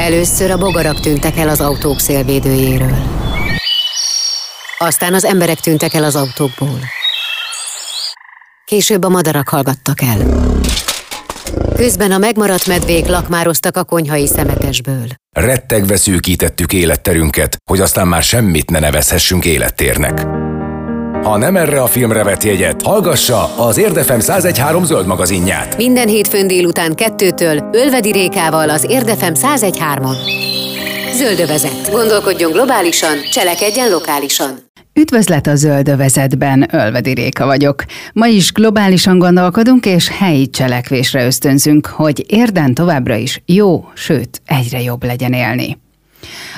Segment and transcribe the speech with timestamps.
[0.00, 2.98] Először a bogarak tűntek el az autók szélvédőjéről.
[4.78, 6.78] Aztán az emberek tűntek el az autókból.
[8.64, 10.18] Később a madarak hallgattak el.
[11.76, 15.06] Közben a megmaradt medvék lakmároztak a konyhai szemetesből.
[15.30, 20.26] Rettegve szűkítettük életterünket, hogy aztán már semmit ne nevezhessünk élettérnek.
[21.22, 25.76] Ha nem erre a filmre vett jegyet, hallgassa az Érdefem 1013 zöld magazinját.
[25.76, 30.16] Minden hétfőn délután kettőtől Ölvedi Rékával az Érdefem 1013-on.
[31.14, 31.90] Zöldövezet.
[31.90, 34.58] Gondolkodjon globálisan, cselekedjen lokálisan.
[34.94, 37.84] Üdvözlet a zöldövezetben, Ölvedi Réka vagyok.
[38.12, 44.80] Ma is globálisan gondolkodunk és helyi cselekvésre ösztönzünk, hogy érden továbbra is jó, sőt, egyre
[44.80, 45.78] jobb legyen élni.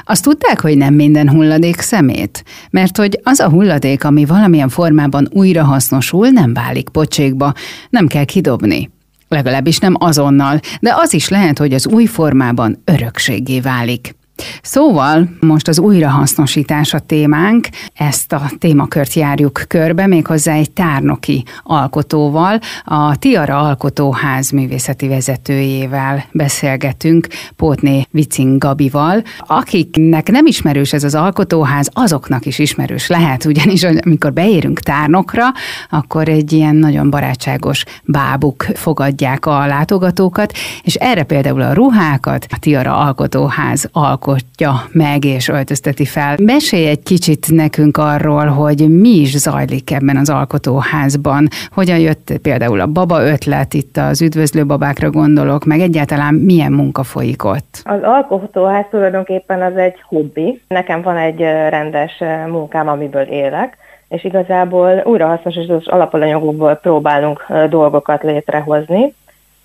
[0.04, 2.44] Azt tudták, hogy nem minden hulladék szemét?
[2.70, 7.52] Mert hogy az a hulladék, ami valamilyen formában újra hasznosul, nem válik pocsékba,
[7.90, 8.90] nem kell kidobni.
[9.28, 14.14] Legalábbis nem azonnal, de az is lehet, hogy az új formában örökségé válik.
[14.62, 22.58] Szóval most az újrahasznosítás a témánk, ezt a témakört járjuk körbe, méghozzá egy tárnoki alkotóval,
[22.84, 27.26] a Tiara Alkotóház művészeti vezetőjével beszélgetünk,
[27.56, 29.22] Pótné Vicin Gabival.
[29.38, 35.44] Akiknek nem ismerős ez az alkotóház, azoknak is ismerős lehet, ugyanis amikor beérünk tárnokra,
[35.90, 42.58] akkor egy ilyen nagyon barátságos bábuk fogadják a látogatókat, és erre például a ruhákat a
[42.58, 46.36] Tiara Alkotóház alkotó alkotja meg és öltözteti fel.
[46.42, 51.48] Mesélj egy kicsit nekünk arról, hogy mi is zajlik ebben az alkotóházban.
[51.72, 57.02] Hogyan jött például a baba ötlet, itt az üdvözlő babákra gondolok, meg egyáltalán milyen munka
[57.02, 57.82] folyik ott?
[57.84, 60.60] Az alkotóház tulajdonképpen az egy hobbi.
[60.68, 61.38] Nekem van egy
[61.68, 62.12] rendes
[62.48, 63.76] munkám, amiből élek
[64.08, 69.14] és igazából újrahasznosítós alapanyagokból próbálunk dolgokat létrehozni.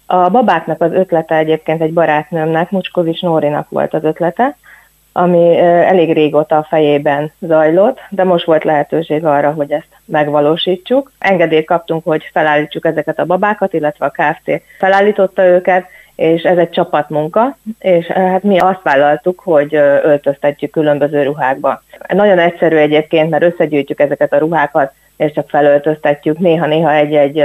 [0.09, 4.55] A babáknak az ötlete egyébként egy barátnőmnek, Mucskovics Nórinak volt az ötlete,
[5.11, 11.11] ami elég régóta a fejében zajlott, de most volt lehetőség arra, hogy ezt megvalósítsuk.
[11.19, 14.61] Engedélyt kaptunk, hogy felállítsuk ezeket a babákat, illetve a Kft.
[14.77, 15.85] felállította őket,
[16.15, 21.81] és ez egy csapatmunka, és hát mi azt vállaltuk, hogy öltöztetjük különböző ruhákba.
[22.07, 27.43] Nagyon egyszerű egyébként, mert összegyűjtjük ezeket a ruhákat, és csak felöltöztetjük, néha-néha egy-egy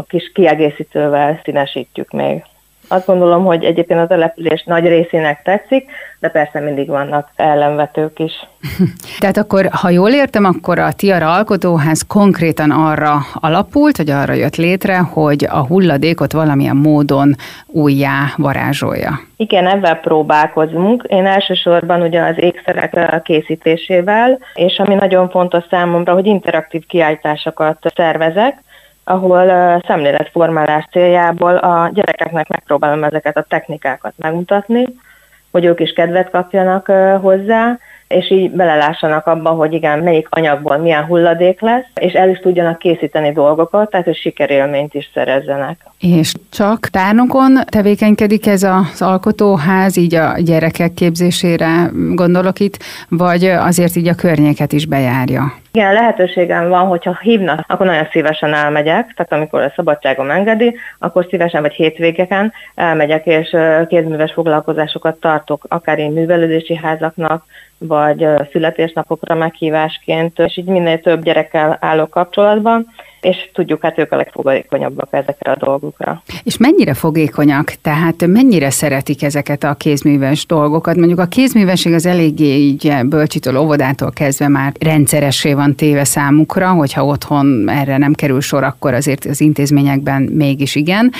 [0.00, 2.44] a kis kiegészítővel színesítjük még.
[2.88, 5.90] Azt gondolom, hogy egyébként a település nagy részének tetszik,
[6.20, 8.32] de persze mindig vannak ellenvetők is.
[9.20, 14.56] Tehát akkor, ha jól értem, akkor a Tiara Alkotóház konkrétan arra alapult, vagy arra jött
[14.56, 17.34] létre, hogy a hulladékot valamilyen módon
[17.66, 19.20] újjá varázsolja.
[19.36, 21.02] Igen, ebben próbálkozunk.
[21.02, 28.62] Én elsősorban ugye az ékszerek készítésével, és ami nagyon fontos számomra, hogy interaktív kiállításokat szervezek,
[29.04, 34.86] ahol szemléletformálás céljából a gyerekeknek megpróbálom ezeket a technikákat megmutatni,
[35.50, 36.86] hogy ők is kedvet kapjanak
[37.20, 37.78] hozzá,
[38.10, 42.78] és így belelássanak abba, hogy igen, melyik anyagból milyen hulladék lesz, és el is tudjanak
[42.78, 45.78] készíteni dolgokat, tehát hogy sikerélményt is szerezzenek.
[45.98, 52.76] És csak tárnokon tevékenykedik ez az alkotóház, így a gyerekek képzésére gondolok itt,
[53.08, 55.52] vagy azért így a környéket is bejárja?
[55.72, 61.26] Igen, lehetőségem van, hogyha hívnak, akkor nagyon szívesen elmegyek, tehát amikor a szabadságom engedi, akkor
[61.30, 63.56] szívesen vagy hétvégeken elmegyek, és
[63.88, 67.44] kézműves foglalkozásokat tartok, akár én művelődési házaknak,
[67.80, 72.86] vagy születésnapokra meghívásként, és így minél több gyerekkel állok kapcsolatban,
[73.20, 76.22] és tudjuk, hát ők a legfogékonyabbak ezekre a dolgokra.
[76.42, 77.72] És mennyire fogékonyak?
[77.82, 80.96] Tehát mennyire szeretik ezeket a kézműves dolgokat?
[80.96, 87.04] Mondjuk a kézművesség az eléggé így bölcsitől, óvodától kezdve már rendszeressé van téve számukra, hogyha
[87.04, 91.12] otthon erre nem kerül sor, akkor azért az intézményekben mégis igen.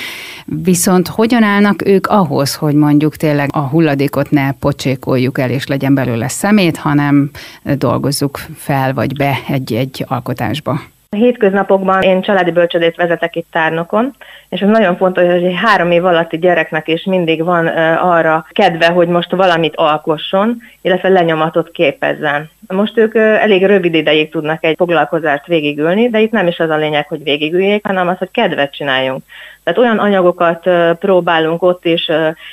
[0.45, 5.93] Viszont hogyan állnak ők ahhoz, hogy mondjuk tényleg a hulladékot ne pocsékoljuk el, és legyen
[5.93, 7.29] belőle szemét, hanem
[7.63, 10.79] dolgozzuk fel vagy be egy-egy alkotásba?
[11.15, 14.15] A hétköznapokban én családi bölcsödét vezetek itt tárnokon,
[14.49, 17.67] és ez nagyon fontos, hogy egy három év alatti gyereknek is mindig van
[17.97, 22.49] arra kedve, hogy most valamit alkosson, illetve lenyomatot képezzen.
[22.67, 26.77] Most ők elég rövid ideig tudnak egy foglalkozást végigülni, de itt nem is az a
[26.77, 29.23] lényeg, hogy végigüljék, hanem az, hogy kedvet csináljunk.
[29.63, 30.69] Tehát olyan anyagokat
[30.99, 32.11] próbálunk ott is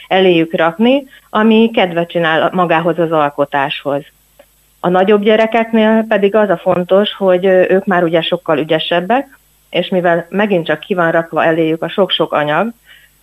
[0.09, 4.05] eléjük rakni, ami kedvet csinál magához az alkotáshoz.
[4.81, 9.39] A nagyobb gyerekeknél pedig az a fontos, hogy ők már ugye sokkal ügyesebbek,
[9.71, 12.73] és mivel megint csak ki van rakva eléjük a sok-sok anyag,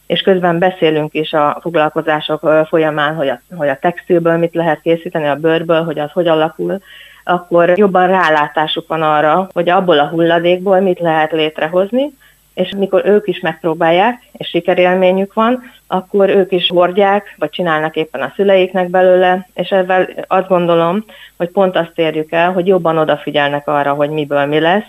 [0.06, 5.28] és közben beszélünk is a foglalkozások folyamán, hogy a, hogy a textilből mit lehet készíteni,
[5.28, 6.80] a bőrből, hogy az hogy alakul,
[7.24, 12.14] akkor jobban rálátásuk van arra, hogy abból a hulladékból mit lehet létrehozni,
[12.56, 18.22] és mikor ők is megpróbálják, és sikerélményük van, akkor ők is hordják, vagy csinálnak éppen
[18.22, 21.06] a szüleiknek belőle, és ezzel azt gondolom,
[21.38, 24.86] hogy pont azt érjük el, hogy jobban odafigyelnek arra, hogy miből mi lesz,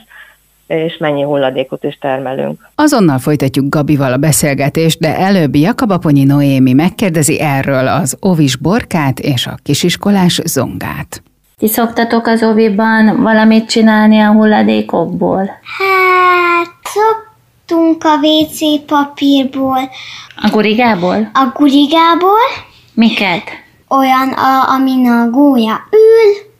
[0.66, 2.68] és mennyi hulladékot is termelünk.
[2.74, 9.46] Azonnal folytatjuk Gabival a beszélgetést, de előbb Jakabaponyi Noémi megkérdezi erről az ovis borkát és
[9.46, 11.22] a kisiskolás zongát.
[11.58, 15.50] Ti szoktatok az oviban valamit csinálni a hulladékokból?
[15.78, 16.68] Hát,
[17.66, 19.90] szoktunk a WC papírból.
[20.42, 21.30] A gurigából?
[21.34, 22.40] A gurigából.
[22.94, 23.42] Miket?
[23.88, 26.50] Olyan, a, amin a gólya ül,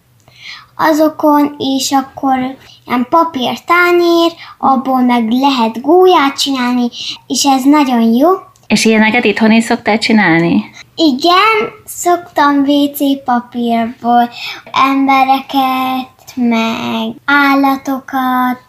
[0.76, 2.38] azokon, és akkor
[2.86, 6.88] ilyen papírtányér, abból meg lehet gólyát csinálni,
[7.26, 8.28] és ez nagyon jó.
[8.66, 10.70] És ilyeneket itthon is szoktál csinálni?
[10.94, 14.30] Igen, szoktam WC papírból
[14.72, 18.60] embereket, meg állatokat,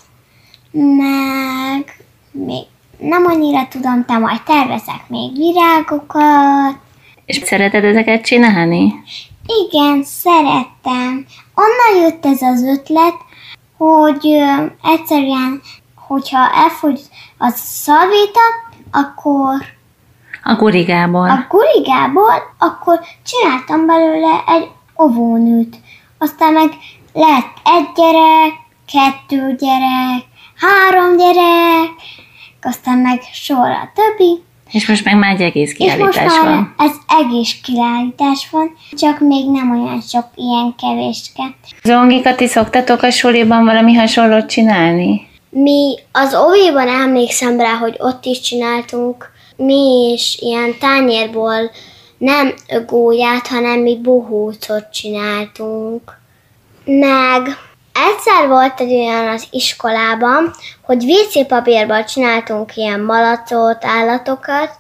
[0.72, 1.97] meg
[2.46, 2.64] még
[2.98, 6.76] nem annyira tudom, te majd tervezek még virágokat.
[7.26, 8.94] És szereted ezeket csinálni?
[9.70, 11.26] Igen, szerettem.
[11.56, 13.14] Onnan jött ez az ötlet,
[13.78, 15.62] hogy ö, egyszerűen,
[15.96, 17.02] hogyha elfogy
[17.38, 18.40] a szalvéta,
[18.92, 19.54] akkor
[20.44, 21.30] A gurigából.
[21.30, 25.76] a gurigából, akkor csináltam belőle egy ovónőt.
[26.18, 26.70] Aztán meg
[27.14, 28.54] lett egy gyerek,
[28.92, 30.24] kettő gyerek,
[30.56, 31.90] három gyerek,
[32.62, 34.44] aztán meg sorra többi.
[34.72, 36.76] És most meg már egy egész És most kiállítás már van.
[36.78, 41.56] ez egész kiállítás van, csak még nem olyan sok ilyen kevéske.
[41.84, 45.28] Zongikat ti szoktatok a suliban valami hasonlót csinálni?
[45.50, 51.72] Mi az óvéban emlékszem rá, hogy ott is csináltunk, mi is ilyen tányérból
[52.18, 52.54] nem
[52.86, 56.18] gólyát, hanem mi bohócot csináltunk.
[56.86, 57.58] Meg
[58.10, 64.72] egyszer volt egy olyan az iskolában, hogy WC papírból csináltunk ilyen malacot, állatokat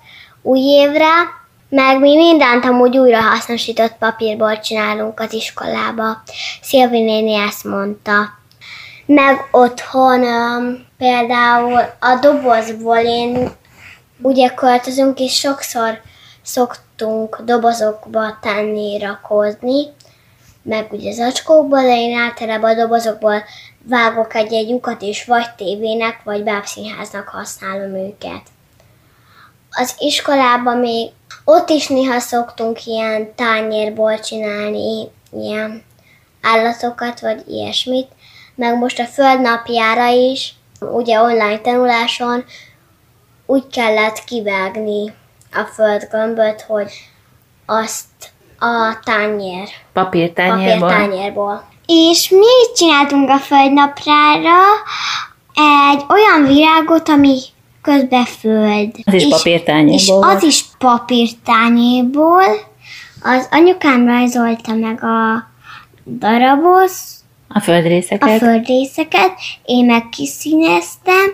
[0.41, 1.35] új évre,
[1.69, 6.23] meg mi mindent amúgy újra hasznosított papírból csinálunk az iskolába.
[6.61, 8.35] Szilvi néni ezt mondta.
[9.05, 13.49] Meg otthon um, például a dobozból én
[14.21, 16.01] ugye költözünk, és sokszor
[16.43, 19.85] szoktunk dobozokba tenni, rakozni,
[20.67, 23.43] meg ugye zacskókba, de én általában a dobozokból
[23.83, 28.41] vágok egy-egy lyukat, és vagy tévének, vagy bábszínháznak használom őket.
[29.71, 31.09] Az iskolában még
[31.43, 35.83] ott is néha szoktunk ilyen tányérból csinálni ilyen
[36.41, 38.07] állatokat, vagy ilyesmit,
[38.55, 42.45] meg most a földnapjára is, ugye online tanuláson
[43.45, 45.13] úgy kellett kivágni
[45.51, 46.91] a földgömböt, hogy
[47.65, 48.05] azt
[48.59, 50.89] a tányér, Papírtányérból?
[50.89, 51.67] papírtányérból.
[51.85, 54.59] És mi csináltunk a földnaprára
[55.91, 57.37] egy olyan virágot, ami
[57.81, 58.91] közben föld.
[59.05, 62.43] Az is És- papírtányérból És az is papírtányérból.
[63.23, 65.47] Az anyukám rajzolta meg a
[66.05, 66.91] darabot,
[67.47, 68.29] A földrészeket?
[68.29, 69.31] a földrészeket,
[69.65, 71.25] én meg kiszíneztem,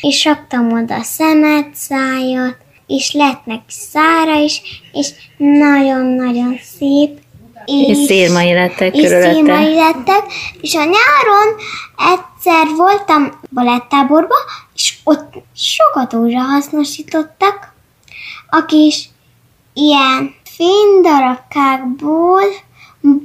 [0.00, 2.56] és raktam oda szemet, szájat,
[2.90, 4.60] és lett neki szára is,
[4.92, 7.18] és nagyon-nagyon szép.
[7.64, 9.32] És szírmai lettek és körülötte.
[9.32, 10.24] szírmai lettek,
[10.60, 11.54] és a nyáron
[11.96, 14.34] egyszer voltam balettáborba,
[14.74, 17.74] és ott sokat újra hasznosítottak,
[18.50, 19.08] a kis
[19.72, 22.42] ilyen fénydarabkákból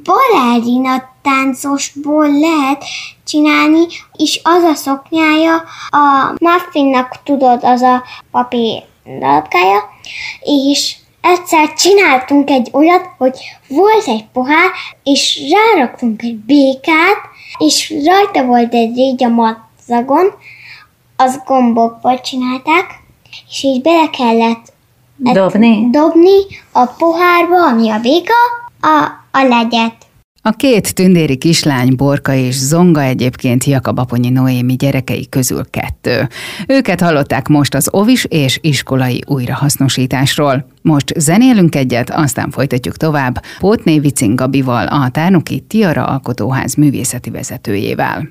[0.03, 2.83] balerina táncosból lehet
[3.25, 3.85] csinálni,
[4.17, 5.55] és az a szoknyája,
[5.89, 9.89] a muffinnak tudod, az a papír darabkája,
[10.41, 14.71] és egyszer csináltunk egy olyat, hogy volt egy pohár,
[15.03, 17.17] és ráraktunk egy békát,
[17.57, 20.33] és rajta volt egy régy a madzagon,
[21.17, 22.85] az gombokból csinálták,
[23.49, 24.73] és így bele kellett
[25.17, 25.89] Dobni?
[25.89, 28.33] dobni a pohárba, ami a béka,
[28.81, 30.04] a, a legyet.
[30.47, 36.29] A két tündéri kislány, Borka és Zonga egyébként Jakabaponyi Noémi gyerekei közül kettő.
[36.67, 40.67] Őket hallották most az ovis és iskolai újrahasznosításról.
[40.81, 48.29] Most zenélünk egyet, aztán folytatjuk tovább Pótné Vicin Gabival, a Tárnoki Tiara Alkotóház művészeti vezetőjével.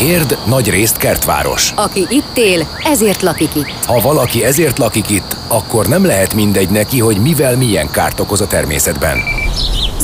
[0.00, 1.72] Érd nagy részt kertváros.
[1.76, 3.84] Aki itt él, ezért lakik itt.
[3.84, 8.40] Ha valaki ezért lakik itt, akkor nem lehet mindegy neki, hogy mivel milyen kárt okoz
[8.40, 9.18] a természetben.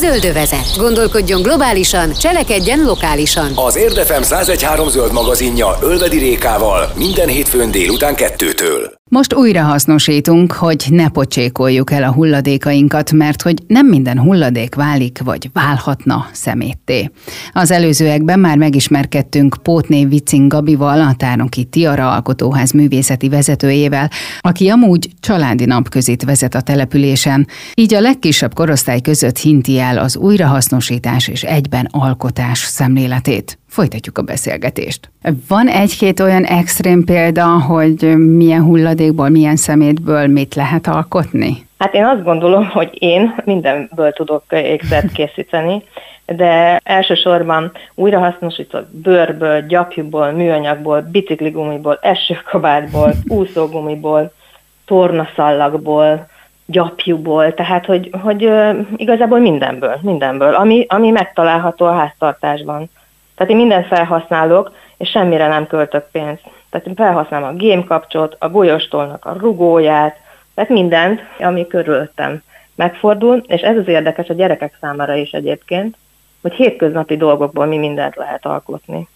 [0.03, 0.77] Zöldövezet.
[0.77, 3.53] Gondolkodjon globálisan, cselekedjen lokálisan.
[3.55, 9.02] Az Érdefem 1013 zöld magazinja Ölvedi Rékával minden hétfőn délután kettőtől.
[9.13, 15.19] Most újra hasznosítunk, hogy ne pocsékoljuk el a hulladékainkat, mert hogy nem minden hulladék válik
[15.25, 17.11] vagy válhatna szemétté.
[17.53, 25.09] Az előzőekben már megismerkedtünk Pótné Vicin Gabival, a Tárnoki Tiara Alkotóház művészeti vezetőjével, aki amúgy
[25.21, 31.43] családi napközit vezet a településen, így a legkisebb korosztály között hinti el az újrahasznosítás és
[31.43, 33.62] egyben alkotás szemléletét.
[33.73, 35.11] Folytatjuk a beszélgetést.
[35.49, 41.67] Van egy-két olyan extrém példa, hogy milyen hulladékból, milyen szemétből mit lehet alkotni?
[41.79, 45.83] Hát én azt gondolom, hogy én mindenből tudok ékszert készíteni,
[46.27, 54.33] de elsősorban újrahasznosított bőrből, gyapjúból, műanyagból, bicikligumiból, esőkabátból, úszógumiból,
[54.85, 56.27] tornaszallagból,
[56.67, 58.51] gyapjúból, tehát hogy, hogy
[58.97, 62.91] igazából mindenből, mindenből, ami, ami megtalálható a háztartásban.
[63.43, 66.43] Tehát én mindent felhasználok, és semmire nem költök pénzt.
[66.71, 70.21] Tehát én felhasználom a game kapcsot, a golyostolnak a rugóját,
[70.55, 72.43] tehát mindent, ami körülöttem
[72.75, 75.97] megfordul, és ez az érdekes a gyerekek számára is egyébként,
[76.43, 79.09] hogy hétköznapi dolgokból mi mindent lehet alkotni.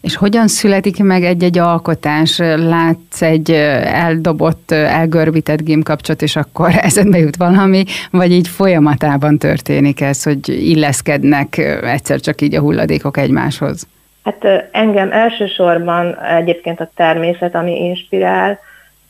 [0.00, 2.38] És hogyan születik meg egy-egy alkotás?
[2.56, 3.50] Látsz egy
[3.82, 11.58] eldobott, elgörbített gimkapcsot, és akkor eszedbe jut valami, vagy így folyamatában történik ez, hogy illeszkednek
[11.82, 13.86] egyszer csak így a hulladékok egymáshoz?
[14.24, 18.58] Hát engem elsősorban egyébként a természet, ami inspirál,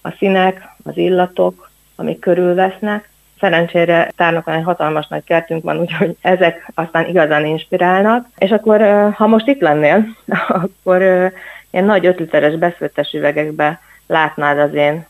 [0.02, 3.08] a színek, az illatok, amik körülvesznek,
[3.40, 8.26] Szerencsére tárnokon egy hatalmas nagy kertünk van, úgyhogy ezek aztán igazán inspirálnak.
[8.38, 10.04] És akkor, ha most itt lennél,
[10.48, 11.02] akkor
[11.70, 15.06] ilyen nagy ötliteres beszőttes üvegekbe látnád az én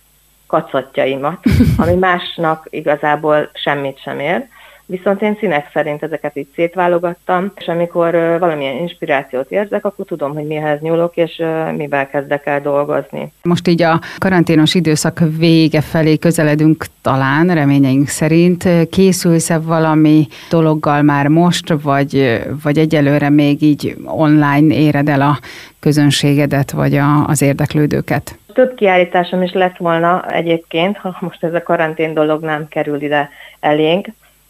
[0.47, 1.39] kacatjaimat,
[1.83, 4.47] ami másnak igazából semmit sem ér.
[4.91, 10.47] Viszont én színek szerint ezeket így szétválogattam, és amikor valamilyen inspirációt érzek, akkor tudom, hogy
[10.47, 11.43] mihez nyúlok, és
[11.77, 13.33] mivel kezdek el dolgozni.
[13.43, 18.69] Most így a karanténos időszak vége felé közeledünk talán, reményeink szerint.
[18.91, 25.39] Készülsz-e valami dologgal már most, vagy, vagy egyelőre még így online éred el a
[25.81, 28.39] közönségedet, vagy a, az érdeklődőket?
[28.53, 33.31] Több kiállításom is lett volna egyébként, ha most ez a karantén dolog nem kerül ide
[33.61, 34.07] elénk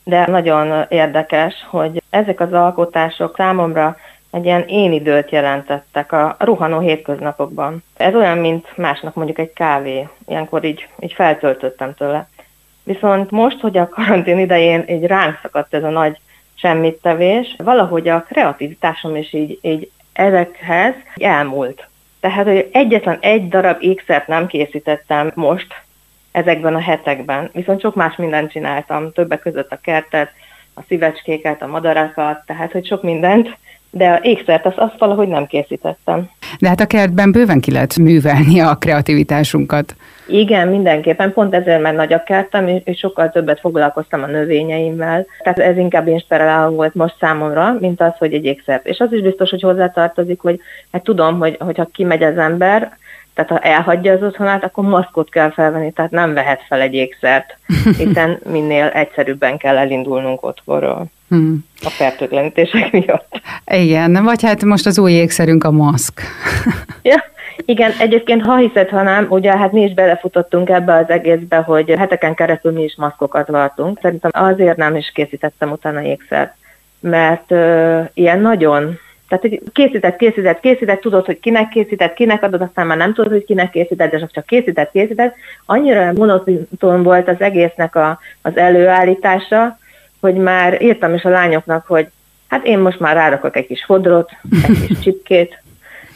[0.09, 3.97] de nagyon érdekes, hogy ezek az alkotások számomra
[4.31, 7.83] egy ilyen én időt jelentettek a ruhanó hétköznapokban.
[7.97, 10.09] Ez olyan, mint másnak mondjuk egy kávé.
[10.29, 12.29] Ilyenkor így, így feltöltöttem tőle.
[12.83, 16.19] Viszont most, hogy a karantén idején így ránk szakadt ez a nagy
[16.55, 21.89] semmittevés, valahogy a kreativitásom is így, így ezekhez elmúlt.
[22.21, 25.67] Tehát, hogy egyetlen egy darab ékszert nem készítettem most,
[26.33, 27.51] ezekben a hetekben.
[27.53, 30.31] Viszont sok más mindent csináltam, többek között a kertet,
[30.75, 33.57] a szívecskéket, a madarakat, tehát hogy sok mindent,
[33.91, 36.31] de a ékszert azt, azt valahogy nem készítettem.
[36.59, 39.95] De hát a kertben bőven ki lehet művelni a kreativitásunkat.
[40.27, 41.33] Igen, mindenképpen.
[41.33, 45.27] Pont ezért már nagy a kertem, és sokkal többet foglalkoztam a növényeimmel.
[45.43, 48.87] Tehát ez inkább inspiráló volt most számomra, mint az, hogy egy ékszert.
[48.87, 50.61] És az is biztos, hogy hozzátartozik, hogy
[50.93, 52.97] hát tudom, hogy, hogyha kimegy az ember,
[53.39, 57.59] tehát ha elhagyja az otthonát, akkor maszkot kell felvenni, tehát nem vehet fel egy ékszert,
[57.99, 61.07] hiszen minél egyszerűbben kell elindulnunk otthonról.
[61.29, 61.65] Hmm.
[61.83, 63.41] A fertőtlenítések miatt.
[63.67, 66.23] Igen, vagy hát most az új ékszerünk a maszk.
[67.03, 67.25] ja,
[67.57, 71.95] igen, egyébként ha hiszed, ha nem, ugye hát mi is belefutottunk ebbe az egészbe, hogy
[71.99, 73.99] heteken keresztül mi is maszkokat vartunk.
[74.03, 76.55] Szerintem azért nem is készítettem utána ékszert,
[77.01, 82.61] mert uh, ilyen nagyon tehát, hogy készített, készített, készített, tudod, hogy kinek készített, kinek adod,
[82.61, 85.35] aztán már nem tudod, hogy kinek készített, de csak készített, készített.
[85.67, 89.79] Annyira monoton volt az egésznek a, az előállítása,
[90.21, 92.09] hogy már írtam is a lányoknak, hogy
[92.49, 94.31] hát én most már rárakok egy kis fodrot,
[94.69, 95.63] egy kis csipkét,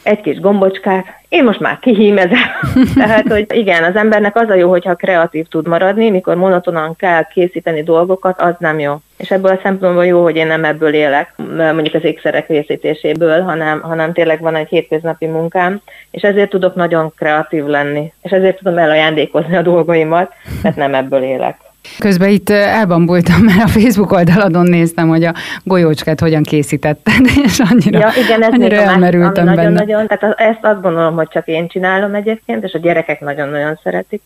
[0.03, 2.39] egy kis gombocskát, én most már kihímezem.
[2.95, 7.23] Tehát, hogy igen, az embernek az a jó, hogyha kreatív tud maradni, mikor monotonan kell
[7.23, 8.95] készíteni dolgokat, az nem jó.
[9.17, 13.81] És ebből a szempontból jó, hogy én nem ebből élek, mondjuk az ékszerek készítéséből, hanem,
[13.81, 15.81] hanem tényleg van egy hétköznapi munkám,
[16.11, 20.33] és ezért tudok nagyon kreatív lenni, és ezért tudom elajándékozni a dolgaimat,
[20.63, 21.57] mert nem ebből élek.
[21.99, 27.99] Közben itt elbambultam, mert a Facebook oldaladon néztem, hogy a golyócskát hogyan készítetted, és annyira,
[27.99, 29.69] ja, igen, ez annyira elmerültem benne.
[29.69, 34.21] Nagyon, tehát ezt azt gondolom, hogy csak én csinálom egyébként, és a gyerekek nagyon-nagyon szeretik,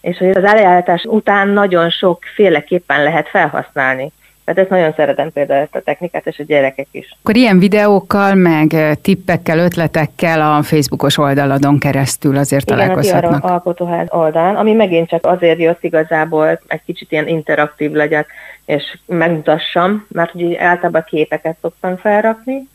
[0.00, 4.12] és hogy az eljárás után nagyon sokféleképpen lehet felhasználni.
[4.48, 7.16] Tehát ezt nagyon szeretem például ezt a technikát, és a gyerekek is.
[7.22, 13.38] Akkor ilyen videókkal, meg tippekkel, ötletekkel a Facebookos oldaladon keresztül azért Igen, találkozhatnak.
[13.38, 18.30] Igen, a Alkotóház oldalán, ami megint csak azért jött igazából, egy kicsit ilyen interaktív legyek,
[18.64, 22.68] és megmutassam, mert ugye általában képeket szoktam felrakni,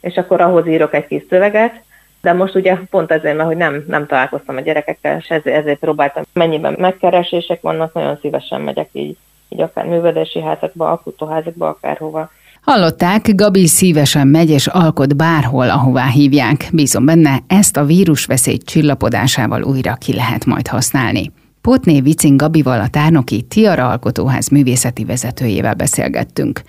[0.00, 1.82] és akkor ahhoz írok egy kis szöveget,
[2.20, 5.78] De most ugye pont ezért, mert hogy nem, nem találkoztam a gyerekekkel, és ezért, ezért
[5.78, 6.22] próbáltam.
[6.32, 9.16] Mennyiben megkeresések vannak, nagyon szívesen megyek így,
[9.54, 12.30] így akár művelési házakba, alkotóházakba, akárhova.
[12.60, 16.68] Hallották, Gabi szívesen megy és alkot bárhol, ahová hívják.
[16.72, 21.32] Bízom benne, ezt a vírusveszély csillapodásával újra ki lehet majd használni.
[21.60, 26.62] Potné Vicin Gabival a Tárnoki Tiara Alkotóház művészeti vezetőjével beszélgettünk.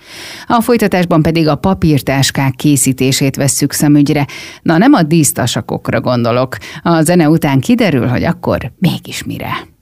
[0.46, 4.26] A folytatásban pedig a papírtáskák készítését vesszük szemügyre.
[4.62, 6.56] Na nem a dísztasakokra gondolok.
[6.82, 9.75] A zene után kiderül, hogy akkor mégis mire.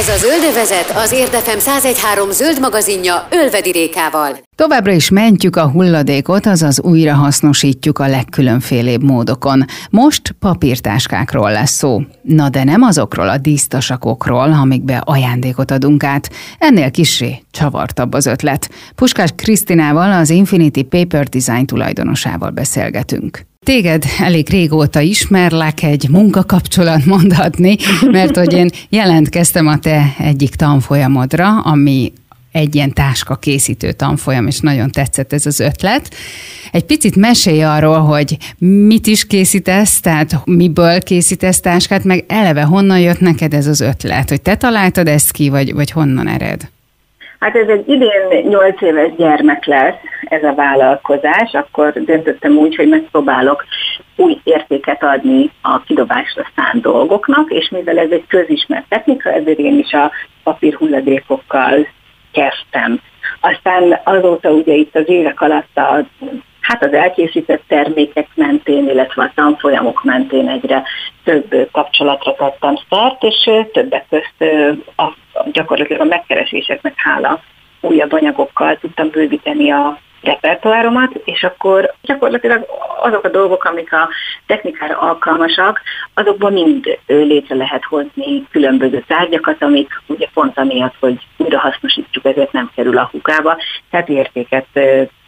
[0.00, 4.38] Ez a Zöldövezet az Érdefem 1013 zöld magazinja Ölvedi Rékával.
[4.56, 9.64] Továbbra is mentjük a hulladékot, azaz újra hasznosítjuk a legkülönfélébb módokon.
[9.90, 12.00] Most papírtáskákról lesz szó.
[12.22, 16.30] Na de nem azokról a dísztasakokról, amikbe ajándékot adunk át.
[16.58, 18.70] Ennél kisé csavartabb az ötlet.
[18.94, 23.50] Puskás Krisztinával, az Infinity Paper Design tulajdonosával beszélgetünk.
[23.64, 27.76] Téged elég régóta ismerlek, egy munkakapcsolat mondhatni,
[28.10, 32.12] mert hogy én jelentkeztem a te egyik tanfolyamodra, ami
[32.52, 36.14] egy ilyen táska készítő tanfolyam, és nagyon tetszett ez az ötlet.
[36.72, 43.00] Egy picit mesélj arról, hogy mit is készítesz, tehát miből készítesz táskát, meg eleve honnan
[43.00, 46.70] jött neked ez az ötlet, hogy te találtad ezt ki, vagy, vagy honnan ered?
[47.42, 49.94] Hát ez egy idén 8 éves gyermek lesz,
[50.24, 53.64] ez a vállalkozás, akkor döntöttem úgy, hogy megpróbálok
[54.16, 59.78] új értéket adni a kidobásra szánt dolgoknak, és mivel ez egy közismert technika, ezért én
[59.78, 60.10] is a
[60.42, 61.86] papír hulladékokkal
[62.32, 63.00] kezdtem.
[63.40, 66.04] Aztán azóta ugye itt az évek alatt a
[66.60, 70.82] hát az elkészített termékek mentén, illetve a tanfolyamok mentén egyre
[71.24, 74.52] több kapcsolatra tettem szert, és többek közt
[74.96, 75.12] a,
[75.52, 77.40] gyakorlatilag a megkereséseknek hála
[77.80, 82.66] újabb anyagokkal tudtam bővíteni a repertoáromat, és akkor gyakorlatilag
[83.00, 84.08] azok a dolgok, amik a
[84.46, 85.80] technikára alkalmasak,
[86.14, 92.52] azokban mind létre lehet hozni különböző tárgyakat, amik ugye pont amiatt, hogy újra hasznosítjuk, ezért
[92.52, 93.56] nem kerül a hukába,
[93.90, 94.66] tehát értéket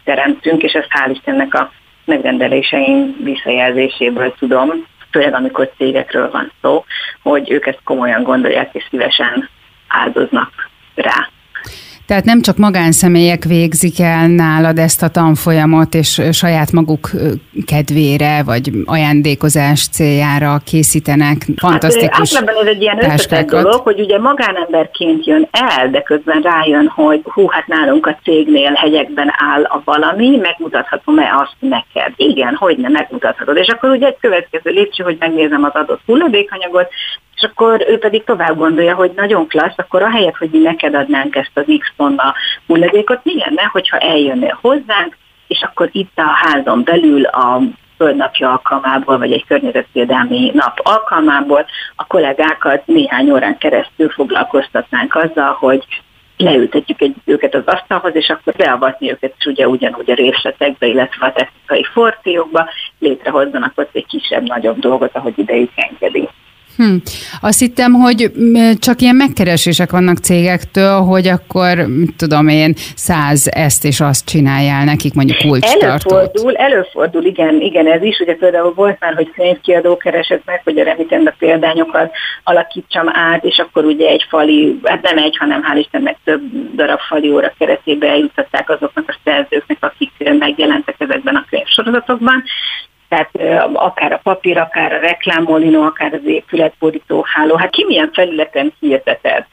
[0.03, 1.71] teremtünk, és ezt hál' Istennek a
[2.05, 6.85] megrendeléseim visszajelzéséből tudom, főleg amikor cégekről van szó,
[7.21, 9.49] hogy ők ezt komolyan gondolják és szívesen
[9.87, 10.51] áldoznak
[10.95, 11.29] rá.
[12.07, 17.09] Tehát nem csak magánszemélyek végzik el nálad ezt a tanfolyamot, és saját maguk
[17.65, 24.19] kedvére, vagy ajándékozás céljára készítenek fantasztikus hát, Általában ez egy ilyen összetett dolog, hogy ugye
[24.19, 29.81] magánemberként jön el, de közben rájön, hogy hú, hát nálunk a cégnél hegyekben áll a
[29.85, 32.13] valami, megmutathatom-e azt neked?
[32.15, 33.57] Igen, hogy nem megmutathatod.
[33.57, 36.87] És akkor ugye egy következő lépcső, hogy megnézem az adott hulladékanyagot,
[37.35, 41.35] és akkor ő pedig tovább gondolja, hogy nagyon klassz, akkor ahelyett, hogy mi neked adnánk
[41.35, 42.33] ezt az X tonna
[42.67, 45.17] hulladékot, mi lenne, hogyha eljönnél hozzánk,
[45.47, 47.61] és akkor itt a házon belül a
[47.97, 55.85] földnapja alkalmából, vagy egy környezetvédelmi nap alkalmából a kollégákat néhány órán keresztül foglalkoztatnánk azzal, hogy
[56.37, 61.25] leültetjük egy, őket az asztalhoz, és akkor beavatni őket is ugye ugyanúgy a részletekbe, illetve
[61.25, 62.69] a technikai forciókba,
[62.99, 66.29] létrehozzanak ott egy kisebb-nagyobb dolgot, ahogy idejük engedi.
[66.77, 66.95] Hm.
[67.41, 68.31] Azt hittem, hogy
[68.79, 71.85] csak ilyen megkeresések vannak cégektől, hogy akkor,
[72.17, 76.11] tudom én, száz ezt és azt csináljál nekik, mondjuk kulcstartót.
[76.11, 78.19] Előfordul, előfordul, igen, igen, ez is.
[78.19, 82.11] Ugye például volt már, hogy könyvkiadó keresett meg, hogy a remitenda példányokat
[82.43, 86.41] alakítsam át, és akkor ugye egy fali, hát nem egy, hanem hál' Istennek több
[86.75, 92.43] darab fali óra keretébe eljutották azoknak a szerzőknek, akik megjelentek ezekben a könyvsorozatokban,
[93.09, 93.29] tehát
[93.73, 99.45] akár a papír, akár a reklámolino, akár az épületborító háló, hát ki milyen felületen hirdeted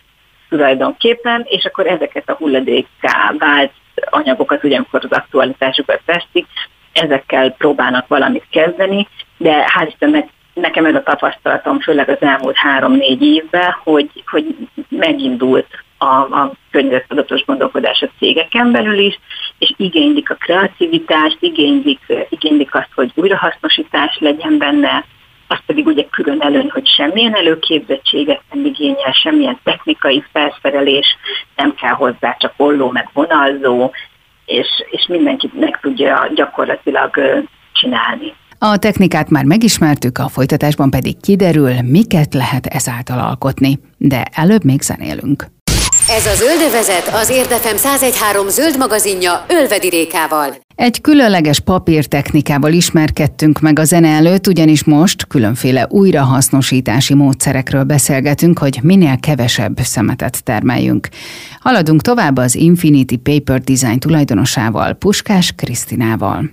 [0.48, 3.72] tulajdonképpen, és akkor ezeket a hulladékká vált
[4.10, 6.46] anyagokat, ugyanakkor az aktualitásukat veszik,
[6.92, 13.22] ezekkel próbálnak valamit kezdeni, de hál' Istennek nekem ez a tapasztalatom, főleg az elmúlt három-négy
[13.22, 14.56] évben, hogy, hogy
[14.88, 19.18] megindult a, a környezettudatos gondolkodás a cégeken belül is,
[19.58, 25.04] és igénylik a kreativitást, igénylik, igénylik azt, hogy újrahasznosítás legyen benne,
[25.48, 31.06] az pedig ugye külön előny, hogy semmilyen előképzettséget nem igényel, semmilyen technikai felszerelés
[31.56, 33.90] nem kell hozzá, csak olló meg vonalzó,
[34.46, 37.10] és, és mindenki meg tudja gyakorlatilag
[37.72, 38.34] csinálni.
[38.58, 44.80] A technikát már megismertük, a folytatásban pedig kiderül, miket lehet ezáltal alkotni, de előbb még
[44.80, 45.44] zenélünk.
[46.16, 50.56] Ez a Zöldövezet az Érdefem 1013 zöld magazinja Ölvedi Rékával.
[50.74, 58.78] Egy különleges papírtechnikával ismerkedtünk meg a zene előtt, ugyanis most különféle újrahasznosítási módszerekről beszélgetünk, hogy
[58.82, 61.08] minél kevesebb szemetet termeljünk.
[61.60, 66.50] Haladunk tovább az Infinity Paper Design tulajdonosával, Puskás Krisztinával.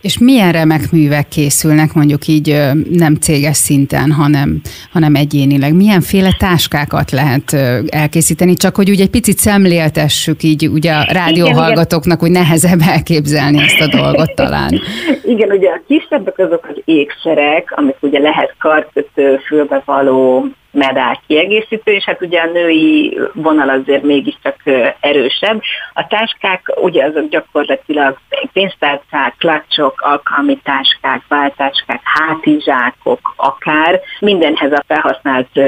[0.00, 4.60] És milyen remek művek készülnek mondjuk így nem céges szinten, hanem,
[4.92, 5.74] hanem egyénileg?
[5.74, 7.52] Milyenféle táskákat lehet
[7.88, 8.54] elkészíteni?
[8.54, 13.96] Csak hogy ugye egy picit szemléltessük így ugye a rádióhallgatóknak, hogy nehezebb elképzelni ezt a
[13.96, 14.80] dolgot talán.
[15.32, 22.04] Igen, ugye a kisebbek azok az ékszerek, amik ugye lehet karkötő, fülbevaló, medál kiegészítő, és
[22.04, 24.56] hát ugye a női vonal azért mégiscsak
[25.00, 25.62] erősebb.
[25.92, 28.18] A táskák ugye azok gyakorlatilag
[28.52, 35.60] pénztárcák, klacsok, alkalmi táskák, váltáskák, hátizsákok akár, mindenhez a felhasznált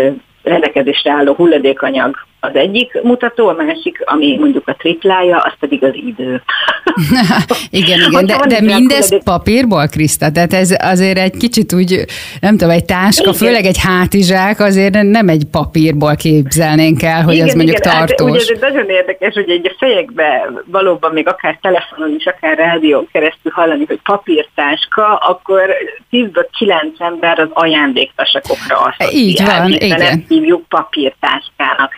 [0.44, 5.94] rendelkezésre álló hulladékanyag az egyik mutató, a másik, ami mondjuk a triplája, az pedig az
[5.94, 6.42] idő.
[7.70, 10.30] igen, igen, de, de mindez papírból, Kriszta?
[10.30, 12.04] Tehát ez azért egy kicsit úgy,
[12.40, 13.34] nem tudom, egy táska, igen.
[13.34, 18.30] főleg egy hátizsák, azért nem egy papírból képzelnénk el, hogy igen, ez mondjuk igen, tartós.
[18.30, 22.56] Hát, ugye ez nagyon érdekes, hogy egy a fejekbe valóban még akár telefonon is, akár
[22.56, 25.60] rádión keresztül hallani, hogy papírtáska, akkor
[26.10, 26.28] 10
[26.58, 30.24] 9 ember az ajándéktasakokra azt Így van, igen.
[30.34, 31.92] Hívjuk papírtáskának.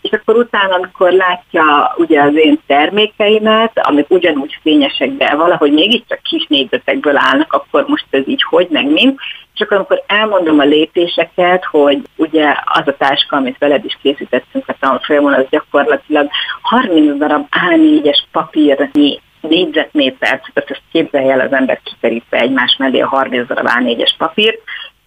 [0.00, 6.22] És akkor utána, amikor látja ugye az én termékeimet, amik ugyanúgy fényesek, de valahogy mégiscsak
[6.22, 9.18] kis négyzetekből állnak, akkor most ez így hogy, meg mind,
[9.54, 14.68] és akkor amikor elmondom a lépéseket, hogy ugye az a táska, amit veled is készítettünk
[14.68, 16.28] a tanfolyamon, az gyakorlatilag
[16.62, 23.08] 30 darab A4-es papírnyi négyzetmétert, tehát ezt képzelje el az ember kiterítve egymás mellé a
[23.08, 24.58] 30 darab A4-es papírt,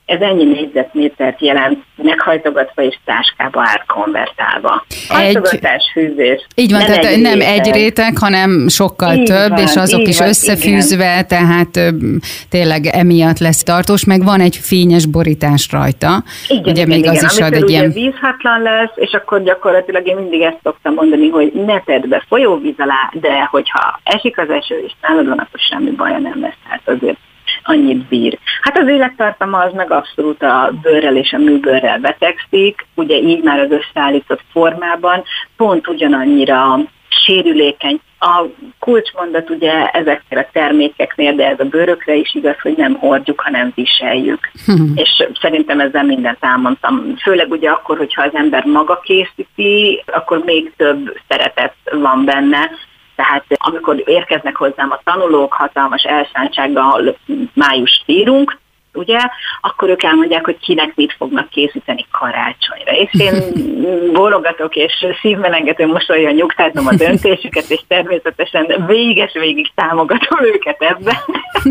[0.05, 4.85] ez ennyi négyzetmétert jelent, meghajtogatva és táskába átkonvertálva.
[5.07, 6.47] Hajtogatás, fűzés.
[6.55, 7.67] Így van, nem tehát egy nem réteg.
[7.67, 11.27] egy réteg, hanem sokkal így több, van, és azok is van, összefűzve, igen.
[11.27, 11.93] tehát
[12.49, 16.23] tényleg emiatt lesz tartós, meg van egy fényes borítás rajta.
[16.47, 17.91] Igen, ugye igen, még igen, az is ad egy ilyen...
[17.91, 22.75] vízhatlan lesz, és akkor gyakorlatilag én mindig ezt szoktam mondani, hogy ne tedd be folyóvíz
[22.77, 26.57] alá, de hogyha esik az eső, és nálad van, akkor semmi baja nem lesz.
[26.69, 27.17] Hát azért
[27.65, 28.37] annyit bír.
[28.61, 33.59] Hát az élettartama az meg abszolút a bőrrel és a műbőrrel betegszik, ugye így már
[33.59, 35.23] az összeállított formában,
[35.57, 36.79] pont ugyanannyira
[37.25, 37.99] sérülékeny.
[38.19, 38.43] A
[38.79, 43.71] kulcsmondat ugye ezekkel a termékeknél, de ez a bőrökre is igaz, hogy nem hordjuk, hanem
[43.75, 44.51] viseljük.
[44.95, 47.15] És szerintem ezzel mindent elmondtam.
[47.21, 52.69] Főleg ugye akkor, hogyha az ember maga készíti, akkor még több szeretet van benne,
[53.15, 57.17] tehát amikor érkeznek hozzám a tanulók hatalmas elszántsággal,
[57.53, 58.57] május írunk,
[58.95, 59.19] ugye,
[59.61, 62.91] akkor ők elmondják, hogy kinek mit fognak készíteni karácsonyra.
[62.91, 63.33] És én
[64.13, 71.17] bólogatok, és szívmelengető mosolyan nyugtázom a döntésüket, és természetesen véges végig támogatom őket ebben.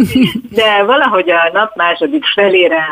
[0.50, 2.86] De valahogy a nap második felére,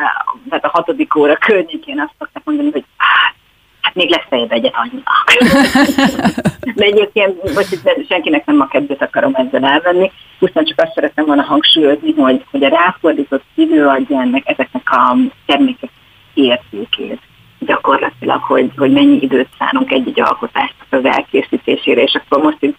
[0.48, 3.34] tehát a hatodik óra környékén azt szokták mondani, hogy hát
[3.94, 5.24] hát még lesz egy egyet annyinak.
[6.76, 7.38] De egyébként
[7.70, 12.44] itt senkinek nem a kedvet akarom ezzel elvenni, pusztán csak azt szeretném volna hangsúlyozni, hogy,
[12.50, 15.90] hogy a ráfordított idő adja ennek ezeknek a termékek
[16.34, 17.20] értékét
[17.58, 22.76] gyakorlatilag, hogy, hogy mennyi időt szánunk egy-egy alkotásnak az elkészítésére, és akkor most itt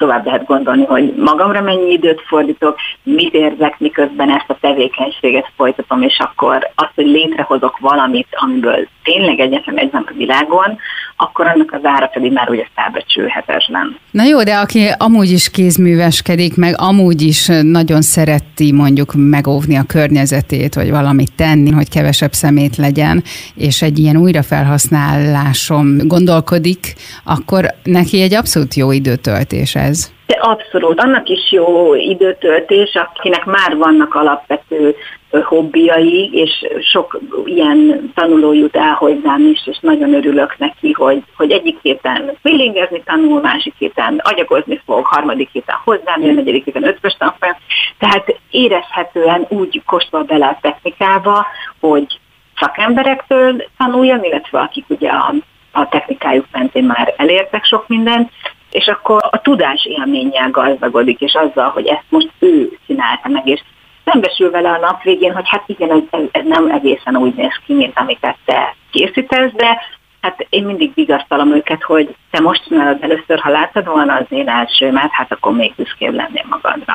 [0.00, 6.02] tovább lehet gondolni, hogy magamra mennyi időt fordítok, mit érzek, miközben ezt a tevékenységet folytatom,
[6.02, 10.78] és akkor azt, hogy létrehozok valamit, amiből tényleg egyetlen egy van a világon,
[11.22, 13.96] akkor annak az ára pedig már ugye felbecsülhetetlen.
[14.10, 19.84] Na jó, de aki amúgy is kézműveskedik, meg amúgy is nagyon szereti mondjuk megóvni a
[19.88, 23.22] környezetét, vagy valamit tenni, hogy kevesebb szemét legyen,
[23.54, 30.12] és egy ilyen újrafelhasználásom gondolkodik, akkor neki egy abszolút jó időtöltés ez.
[30.26, 34.94] De abszolút, annak is jó időtöltés, akinek már vannak alapvető
[35.30, 41.50] hobbiai, és sok ilyen tanuló jut el hozzám is, és nagyon örülök neki, hogy, hogy
[41.50, 47.16] egyik héten feelingezni tanul, másik héten agyagozni fog, harmadik héten hozzám jön, negyedik héten ötvös
[47.18, 47.56] tanfolyam.
[47.98, 51.46] Tehát érezhetően úgy kóstol bele a technikába,
[51.80, 52.18] hogy
[52.60, 55.34] szakemberektől tanuljon, illetve akik ugye a,
[55.72, 58.30] a technikájuk mentén már elértek sok mindent,
[58.70, 63.60] és akkor a tudás élménnyel gazdagodik, és azzal, hogy ezt most ő csinálta meg, és
[64.04, 67.74] szembesül vele a nap végén, hogy hát igen, ez, ez nem egészen úgy néz ki,
[67.74, 69.78] mint amiket te készítesz, de
[70.20, 74.48] hát én mindig vigasztalom őket, hogy te most csinálod először, ha láttad volna az én
[74.48, 76.94] elsőmet, hát akkor még büszkébb lennél magadra.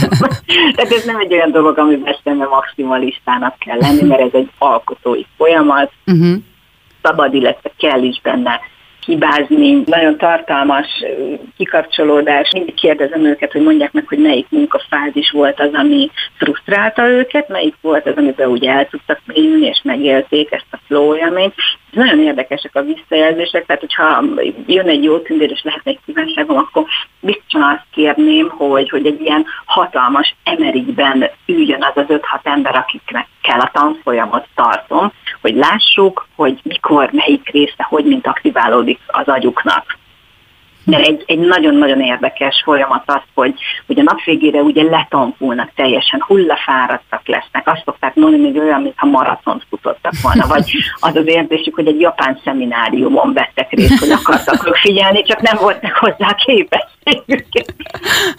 [0.74, 5.22] Tehát ez nem egy olyan dolog, amiben szemben maximalistának kell lenni, mert ez egy alkotói
[5.36, 6.36] folyamat, uh-huh.
[7.02, 8.60] szabad, illetve kell is benne
[9.06, 10.86] hibázni, nagyon tartalmas
[11.56, 12.50] kikapcsolódás.
[12.52, 17.74] Mindig kérdezem őket, hogy mondják meg, hogy melyik munkafázis volt az, ami frusztrálta őket, melyik
[17.80, 21.54] volt az, amiben ugye el tudtak mélyülni, és megélték ezt a flow élményt.
[21.90, 24.24] Nagyon érdekesek a visszajelzések, tehát hogyha
[24.66, 26.84] jön egy jó tündér, és lehetne egy kívánságom, akkor
[27.20, 33.26] biztosan azt kérném, hogy, hogy egy ilyen hatalmas emerikben üljön az az 5-6 ember, akiknek
[33.42, 35.12] kell a tanfolyamot tartom,
[35.46, 39.98] hogy lássuk, hogy mikor, melyik része, hogy mint aktiválódik az agyuknak.
[40.84, 43.54] De egy, egy nagyon-nagyon érdekes folyamat az, hogy,
[43.86, 49.06] hogy a nap végére ugye letampulnak teljesen, hullafáradtak lesznek, azt szokták mondani, még olyan, mintha
[49.06, 54.76] maratont futottak volna, vagy az az érzésük, hogy egy japán szemináriumon vettek részt, hogy akartak
[54.76, 56.95] figyelni, csak nem voltak hozzá képességük.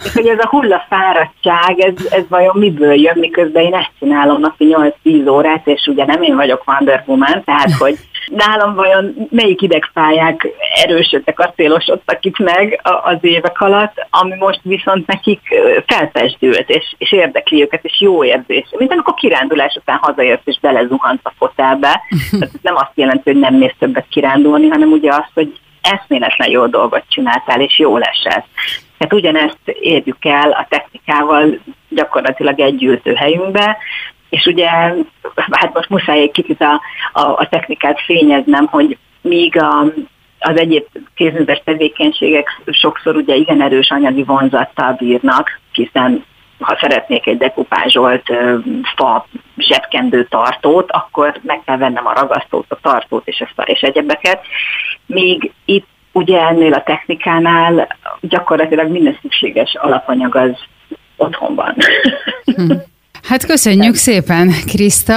[0.04, 4.76] És hogy ez a hullafáradtság, ez, ez vajon miből jön, miközben én ezt csinálom napi
[5.04, 10.48] 8-10 órát, és ugye nem én vagyok Wonder Woman, tehát hogy nálam vajon melyik idegpályák
[10.84, 15.40] erősödtek, acélosodtak itt meg az évek alatt, ami most viszont nekik
[15.86, 18.66] felfesdült, és, és érdekli őket, és jó érzés.
[18.78, 22.00] Mint amikor kirándulás után hazaérsz, és belezuhant a fotelbe.
[22.30, 25.52] Tehát ez nem azt jelenti, hogy nem mész többet kirándulni, hanem ugye azt, hogy
[25.92, 28.46] eszméletlen jó dolgot csináltál, és jó esett.
[28.98, 33.76] Tehát ugyanezt érjük el a technikával gyakorlatilag egy helyünkbe,
[34.28, 34.68] és ugye,
[35.50, 36.80] hát most muszáj egy kicsit a,
[37.12, 39.84] a, a technikát fényeznem, hogy míg a,
[40.38, 46.24] az egyéb kézműves tevékenységek sokszor ugye igen erős anyagi vonzattal bírnak, hiszen
[46.60, 48.22] ha szeretnék egy dekupázsolt
[48.96, 54.40] fa zsebkendő tartót, akkor meg kell vennem a ragasztót, a tartót és, ezt, és egyebeket.
[55.08, 60.52] Míg itt ugye ennél a technikánál gyakorlatilag minden szükséges alapanyag az
[61.16, 61.76] otthon van.
[63.22, 65.14] Hát köszönjük szépen, Kriszta.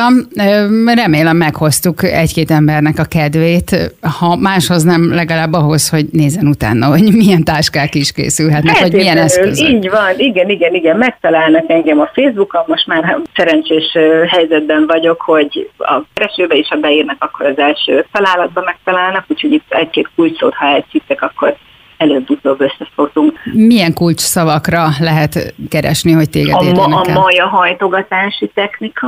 [0.85, 7.15] Remélem meghoztuk egy-két embernek a kedvét, ha máshoz nem, legalább ahhoz, hogy nézzen utána, hogy
[7.15, 9.69] milyen táskák is készülhetnek, vagy milyen eszközök.
[9.69, 15.69] Így van, igen, igen, igen, megtalálnak engem a Facebookon, most már szerencsés helyzetben vagyok, hogy
[15.77, 20.65] a keresőbe is, ha beírnak, akkor az első találatban megtalálnak, úgyhogy itt egy-két kulcsot, ha
[20.65, 21.55] elcsíptek, akkor
[22.01, 23.39] előbb-utóbb összefogunk.
[23.53, 29.07] Milyen kulcs szavakra lehet keresni, hogy téged a, ma, a maja hajtogatási technika,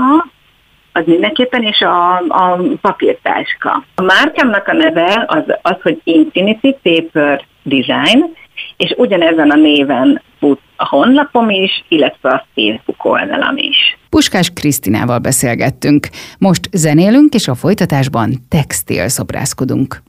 [0.91, 3.83] az mindenképpen, és a, a papírtáska.
[3.95, 8.35] A márkámnak a neve az, az, hogy Infinity Paper Design,
[8.77, 13.97] és ugyanezen a néven fut a honlapom is, illetve a Facebook oldalam is.
[14.09, 16.07] Puskás Krisztinával beszélgettünk.
[16.37, 20.01] Most zenélünk, és a folytatásban textil szobrászkodunk.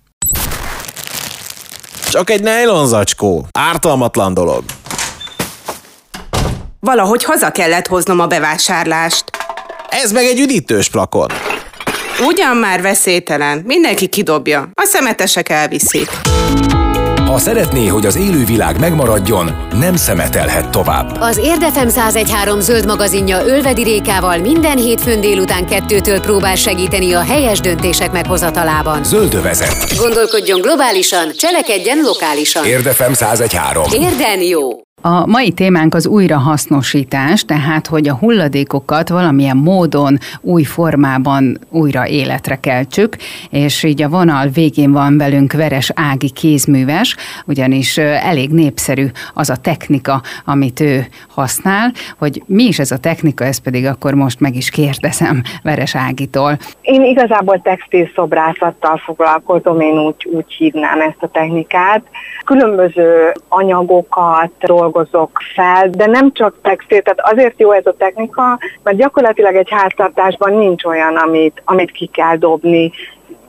[2.14, 3.46] Csak egy nejlonzacskó.
[3.53, 4.64] Ártalmatlan dolog.
[6.81, 9.24] Valahogy haza kellett hoznom a bevásárlást.
[9.88, 11.31] Ez meg egy üdítős plakon.
[12.27, 13.62] Ugyan már veszélytelen.
[13.64, 14.70] Mindenki kidobja.
[14.74, 16.09] A szemetesek elviszik.
[17.34, 21.16] Ha szeretné, hogy az élővilág megmaradjon, nem szemetelhet tovább.
[21.20, 27.60] Az Érdefem 1013 zöld magazinja Ölvedi Rékával minden hétfőn délután kettőtől próbál segíteni a helyes
[27.60, 29.04] döntések meghozatalában.
[29.04, 29.96] Zöldövezet.
[29.98, 32.64] Gondolkodjon globálisan, cselekedjen lokálisan.
[32.64, 33.84] Érdefem 1013.
[33.92, 34.70] Érden jó.
[35.06, 42.56] A mai témánk az újrahasznosítás, tehát hogy a hulladékokat valamilyen módon, új formában újra életre
[42.60, 43.16] keltsük,
[43.50, 49.56] és így a vonal végén van velünk Veres Ági kézműves, ugyanis elég népszerű az a
[49.56, 54.56] technika, amit ő használ, hogy mi is ez a technika, ezt pedig akkor most meg
[54.56, 56.56] is kérdezem Veres Ágitól.
[56.80, 62.02] Én igazából textil szobrászattal foglalkozom, én úgy, úgy hívnám ezt a technikát.
[62.44, 68.59] Különböző anyagokat, dolgokat, dolgozok fel, de nem csak textil, tehát azért jó ez a technika,
[68.83, 72.92] mert gyakorlatilag egy háztartásban nincs olyan, amit, amit ki kell dobni,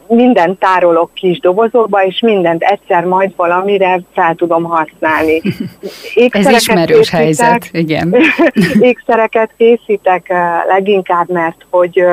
[0.07, 5.41] mindent tárolok kis dobozokba, és mindent egyszer majd valamire fel tudom használni.
[6.29, 8.15] Ez ismerős készítek, helyzet, igen.
[8.89, 12.03] ékszereket készítek eh, leginkább, mert hogy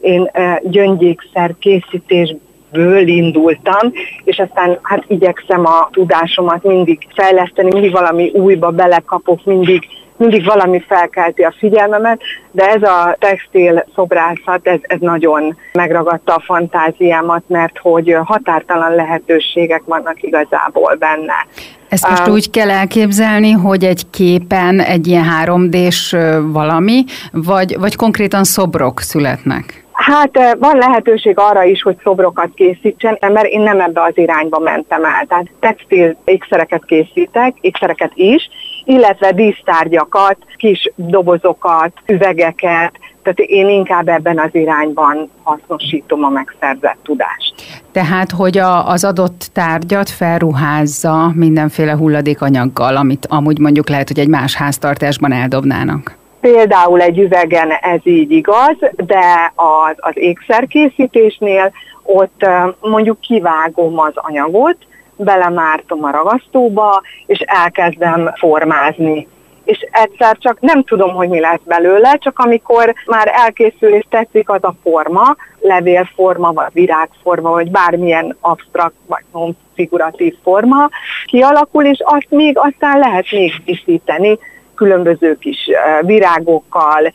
[0.00, 2.34] én eh, gyöngyékszer készítés
[2.76, 3.92] ből indultam,
[4.24, 9.82] és aztán hát igyekszem a tudásomat mindig fejleszteni, mindig valami újba belekapok, mindig
[10.16, 16.42] mindig valami felkelti a figyelmemet, de ez a textil szobrászat, ez, ez nagyon megragadta a
[16.46, 21.46] fantáziámat, mert hogy határtalan lehetőségek vannak igazából benne.
[21.88, 26.16] Ezt most um, úgy kell elképzelni, hogy egy képen egy ilyen 3D-s
[26.52, 29.85] valami, vagy, vagy konkrétan szobrok születnek?
[29.96, 34.58] Hát eh, van lehetőség arra is, hogy szobrokat készítsen, mert én nem ebbe az irányba
[34.58, 35.24] mentem el.
[35.28, 38.48] Tehát textil ékszereket készítek, ékszereket is,
[38.84, 47.54] illetve dísztárgyakat, kis dobozokat, üvegeket, tehát én inkább ebben az irányban hasznosítom a megszerzett tudást.
[47.92, 54.28] Tehát, hogy a, az adott tárgyat felruházza mindenféle hulladékanyaggal, amit amúgy mondjuk lehet, hogy egy
[54.28, 56.16] más háztartásban eldobnának.
[56.52, 62.46] Például egy üvegen ez így igaz, de az, az ékszerkészítésnél ott
[62.80, 64.76] mondjuk kivágom az anyagot,
[65.16, 69.28] belemártom a ragasztóba, és elkezdem formázni.
[69.64, 74.50] És egyszer csak nem tudom, hogy mi lesz belőle, csak amikor már elkészül és tetszik
[74.50, 80.88] az a forma, levélforma, vagy virágforma, vagy bármilyen absztrakt, vagy figuratív forma
[81.24, 84.38] kialakul, és azt még aztán lehet még díszíteni,
[84.76, 87.12] különböző kis virágokkal,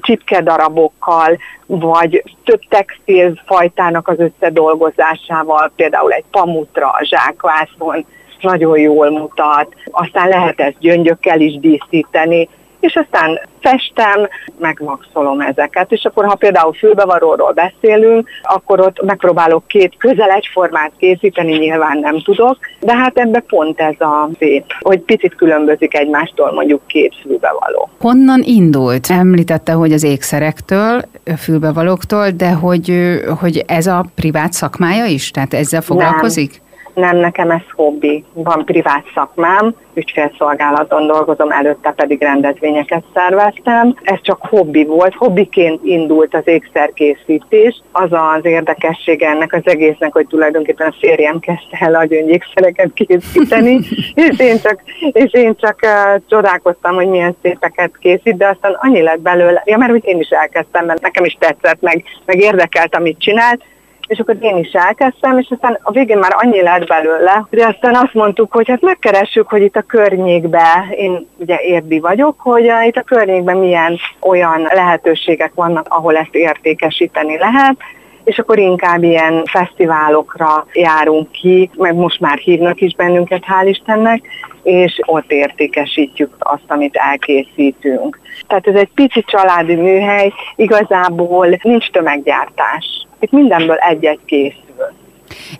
[0.00, 8.06] csipkedarabokkal, vagy több textil fajtának az összedolgozásával, például egy pamutra, zsákvászon,
[8.40, 12.48] nagyon jól mutat, aztán lehet ezt gyöngyökkel is díszíteni,
[12.80, 15.92] és aztán festem, megmaxolom ezeket.
[15.92, 22.22] És akkor, ha például fülbevaróról beszélünk, akkor ott megpróbálok két közel egyformát készíteni, nyilván nem
[22.22, 27.88] tudok, de hát ebbe pont ez a szép, hogy picit különbözik egymástól mondjuk két fülbevaló.
[28.00, 29.06] Honnan indult?
[29.10, 31.02] Említette, hogy az ékszerektől,
[31.38, 32.92] fülbevalóktól, de hogy,
[33.40, 35.30] hogy ez a privát szakmája is?
[35.30, 36.50] Tehát ezzel foglalkozik?
[36.50, 36.68] Nem.
[36.94, 38.24] Nem, nekem ez hobbi.
[38.32, 43.94] Van privát szakmám, ügyfélszolgálaton dolgozom, előtte pedig rendezvényeket szerveztem.
[44.02, 47.82] Ez csak hobbi volt, hobbiként indult az ékszerkészítés.
[47.92, 53.80] Az az érdekessége ennek az egésznek, hogy tulajdonképpen a férjem kezdte el a gyöngyékszereket készíteni,
[54.28, 59.02] és én csak, és én csak uh, csodálkoztam, hogy milyen szépeket készít, de aztán annyi
[59.02, 62.94] lett belőle, ja, mert hogy én is elkezdtem, mert nekem is tetszett, meg, meg érdekelt,
[62.94, 63.62] amit csinált,
[64.10, 67.94] és akkor én is elkezdtem, és aztán a végén már annyi lett belőle, hogy aztán
[67.94, 72.86] azt mondtuk, hogy hát megkeressük, hogy itt a környékben, én ugye érdi vagyok, hogy uh,
[72.86, 77.76] itt a környékben milyen olyan lehetőségek vannak, ahol ezt értékesíteni lehet,
[78.24, 84.22] és akkor inkább ilyen fesztiválokra járunk ki, meg most már hívnak is bennünket, hál' Istennek,
[84.62, 88.20] és ott értékesítjük azt, amit elkészítünk.
[88.46, 93.08] Tehát ez egy pici családi műhely, igazából nincs tömeggyártás.
[93.20, 94.60] Itt mindenből egy-egy készül.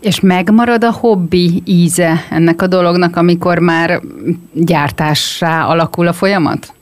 [0.00, 4.00] És megmarad a hobbi íze ennek a dolognak, amikor már
[4.52, 6.72] gyártássá alakul a folyamat?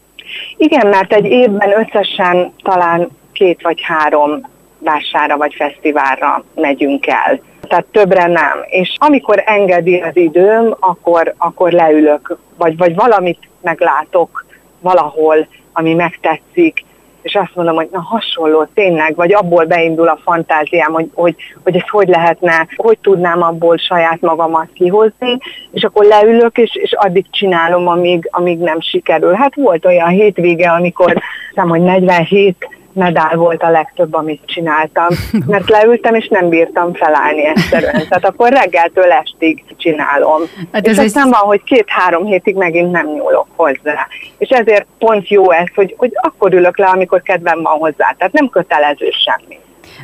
[0.56, 4.40] Igen, mert egy évben összesen talán két vagy három
[4.78, 7.40] vására vagy fesztiválra megyünk el.
[7.60, 8.64] Tehát többre nem.
[8.66, 14.46] És amikor engedi az időm, akkor, akkor leülök, vagy, vagy valamit meglátok
[14.80, 16.84] valahol, ami megtetszik,
[17.22, 21.76] és azt mondom, hogy na hasonló, tényleg, vagy abból beindul a fantáziám, hogy, hogy, hogy
[21.76, 25.38] ez hogy lehetne, hogy tudnám abból saját magamat kihozni,
[25.72, 29.32] és akkor leülök, és, és addig csinálom, amíg, amíg nem sikerül.
[29.32, 31.22] Hát volt olyan hétvége, amikor
[31.54, 35.06] nem, hogy 47 medál volt a legtöbb, amit csináltam,
[35.46, 37.92] mert leültem, és nem bírtam felállni egyszerűen.
[38.08, 40.40] Tehát akkor reggeltől estig csinálom.
[40.72, 41.32] Hát ez és aztán egy...
[41.32, 44.06] van, hogy két-három hétig megint nem nyúlok hozzá.
[44.38, 48.14] És ezért pont jó ez, hogy, hogy akkor ülök le, amikor kedvem van hozzá.
[48.18, 49.58] Tehát nem kötelező semmi.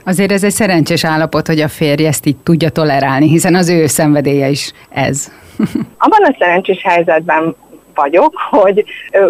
[0.04, 3.86] Azért ez egy szerencsés állapot, hogy a férj ezt így tudja tolerálni, hiszen az ő
[3.86, 5.32] szenvedélye is ez.
[6.04, 7.54] Abban a szerencsés helyzetben
[7.94, 8.84] vagyok, hogy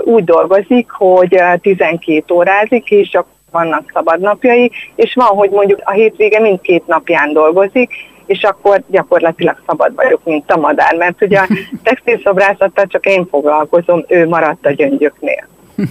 [0.04, 6.40] úgy dolgozik, hogy 12 órázik, és akkor vannak szabadnapjai, és van, hogy mondjuk a hétvége
[6.40, 7.90] mindkét napján dolgozik,
[8.26, 11.48] és akkor gyakorlatilag szabad vagyok, mint a madár, mert ugye a
[11.82, 15.46] textilszobrászattal csak én foglalkozom, ő maradt a gyöngyöknél.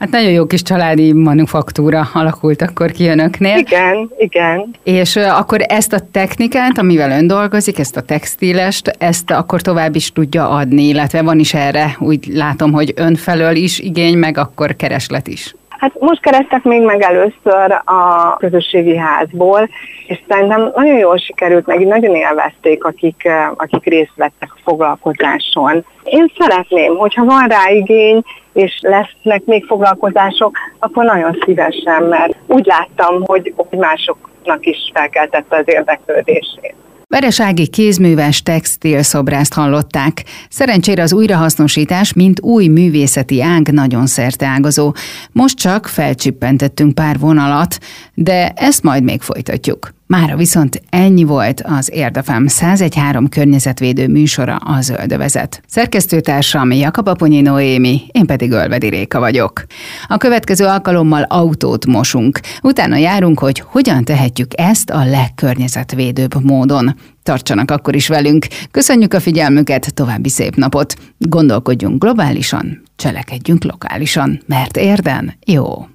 [0.00, 3.58] Hát nagyon jó kis családi manufaktúra alakult akkor ki önöknél.
[3.58, 4.74] Igen, igen.
[4.82, 10.12] És akkor ezt a technikát, amivel ön dolgozik, ezt a textilest, ezt akkor tovább is
[10.12, 14.76] tudja adni, illetve van is erre, úgy látom, hogy ön felől is igény, meg akkor
[14.76, 15.54] kereslet is.
[15.80, 19.68] Hát most kerestek még meg először a közösségi házból,
[20.06, 25.84] és szerintem nagyon jól sikerült, meg nagyon élvezték, akik, akik részt vettek a foglalkozáson.
[26.04, 32.66] Én szeretném, hogyha van rá igény, és lesznek még foglalkozások, akkor nagyon szívesen, mert úgy
[32.66, 36.74] láttam, hogy másoknak is felkeltette az érdeklődését.
[37.10, 40.24] Veresági kézműves textilszobrászt hallották.
[40.48, 44.94] Szerencsére az újrahasznosítás, mint új művészeti ág nagyon szerteágazó.
[45.32, 47.78] Most csak felcsippentettünk pár vonalat,
[48.14, 49.99] de ezt majd még folytatjuk.
[50.10, 55.62] Mára viszont ennyi volt az Érdefem 1013 környezetvédő műsora a Zöldövezet.
[55.66, 59.64] Szerkesztőtársam Jakab Aponyi Noémi, én pedig Ölvedi Réka vagyok.
[60.08, 66.96] A következő alkalommal autót mosunk, utána járunk, hogy hogyan tehetjük ezt a legkörnyezetvédőbb módon.
[67.22, 68.46] Tartsanak akkor is velünk.
[68.70, 70.94] Köszönjük a figyelmüket, további szép napot.
[71.18, 75.86] Gondolkodjunk globálisan, cselekedjünk lokálisan, mert érden jó.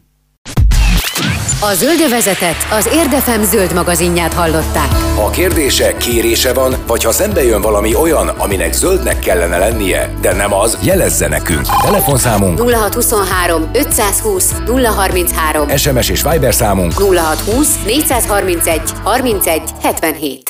[1.65, 4.91] A Zöldövezetet az Érdefem zöld magazinját hallották.
[5.15, 10.33] Ha kérdése, kérése van, vagy ha szembe jön valami olyan, aminek zöldnek kellene lennie, de
[10.33, 11.65] nem az, jelezze nekünk.
[11.83, 20.43] Telefonszámunk 0623 520 033 SMS és Viber számunk 0620 431 31 77